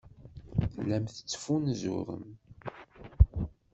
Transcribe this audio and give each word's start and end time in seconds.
Tellam 0.73 1.05
tettfunzurem. 1.05 2.25